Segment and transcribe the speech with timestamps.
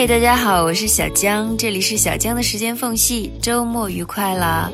[0.00, 4.70] 嗨，大家好，我是小江，这里是小江的时间缝隙，周末愉快啦！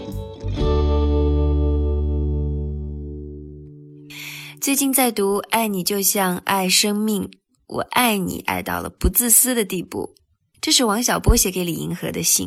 [4.61, 7.23] 最近在读《爱你就像爱生命》，
[7.69, 10.15] 我爱你爱到了不自私的地步。
[10.61, 12.47] 这是王小波写给李银河的信。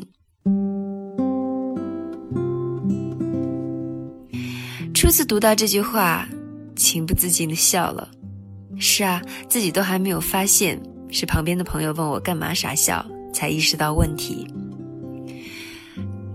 [4.94, 6.30] 初次读到这句话，
[6.76, 8.08] 情不自禁的笑了。
[8.78, 9.20] 是啊，
[9.50, 10.80] 自己都还没有发现。
[11.10, 14.48] 是旁边的朋友问我干嘛傻笑，才意识到问题。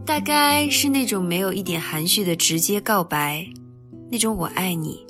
[0.05, 3.46] 大概是那种没有一点含蓄的直接告白，
[4.10, 5.06] 那种我爱你，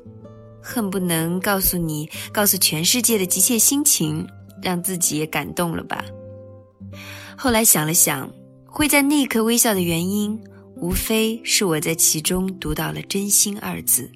[0.63, 4.27] 恨不能告诉你、告诉全世界的急切心情，
[4.63, 6.05] 让自己也感动了吧。
[7.37, 8.31] 后来想了想，
[8.67, 10.39] 会在那一刻微笑的原因，
[10.77, 14.11] 无非是我在其中读到了“真心”二字。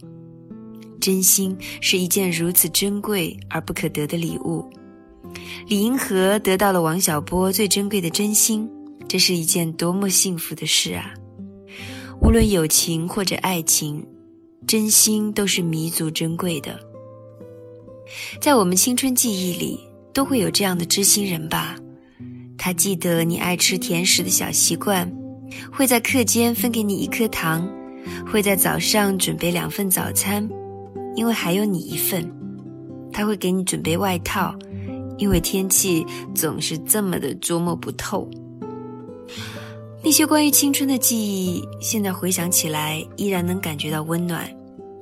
[1.01, 4.69] 真心是一件如此珍贵而不可得的礼物。
[5.67, 8.69] 李银河得到了王小波最珍贵的真心，
[9.09, 11.13] 这是一件多么幸福的事啊！
[12.21, 14.05] 无论友情或者爱情，
[14.67, 16.79] 真心都是弥足珍贵的。
[18.41, 19.81] 在我们青春记忆里，
[20.15, 21.77] 都会有这样的知心人吧？
[22.57, 25.13] 他记得你爱吃甜食的小习惯，
[25.73, 27.69] 会在课间分给你一颗糖，
[28.27, 30.49] 会在早上准备两份早餐，
[31.17, 32.29] 因为还有你一份。
[33.13, 34.55] 他会给你准备外套。
[35.19, 38.29] 因为天气总是这么的捉摸不透，
[40.05, 44.49] 那些关于青春的记忆，现在回想起来依然能感觉到温暖，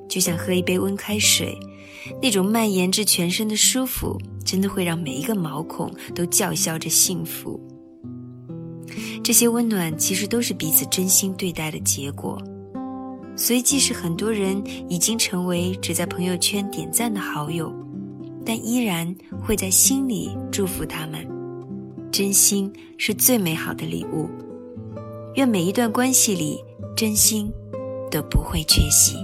[0.07, 1.57] 就像喝一杯温开水，
[2.21, 7.59] 那种蔓延至全身的舒服，真的会让每一个毛孔都叫嚣着幸福。
[9.23, 12.41] 这些温暖其实都是彼此真心对待的结果，
[13.35, 17.73] 所以即使很多人已经成为只在朋友圈点赞的好友。
[18.45, 21.27] 但依然会在心里祝福他们，
[22.11, 24.29] 真心是最美好的礼物。
[25.35, 26.63] 愿每一段关系里，
[26.95, 27.51] 真心
[28.11, 29.17] 都不会缺席。